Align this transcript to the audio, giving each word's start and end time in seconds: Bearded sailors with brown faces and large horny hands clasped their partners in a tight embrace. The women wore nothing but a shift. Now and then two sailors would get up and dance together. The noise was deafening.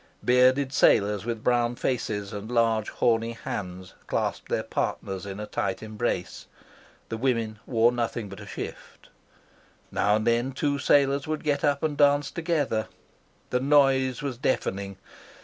Bearded 0.25 0.73
sailors 0.73 1.25
with 1.25 1.43
brown 1.43 1.75
faces 1.75 2.33
and 2.33 2.51
large 2.51 2.89
horny 2.89 3.33
hands 3.33 3.93
clasped 4.07 4.49
their 4.49 4.63
partners 4.63 5.27
in 5.27 5.39
a 5.39 5.45
tight 5.45 5.83
embrace. 5.83 6.47
The 7.09 7.17
women 7.17 7.59
wore 7.67 7.91
nothing 7.91 8.27
but 8.27 8.39
a 8.39 8.47
shift. 8.47 9.09
Now 9.91 10.15
and 10.15 10.25
then 10.25 10.53
two 10.53 10.79
sailors 10.79 11.27
would 11.27 11.43
get 11.43 11.63
up 11.63 11.83
and 11.83 11.95
dance 11.95 12.31
together. 12.31 12.87
The 13.51 13.59
noise 13.59 14.23
was 14.23 14.37
deafening. 14.39 14.97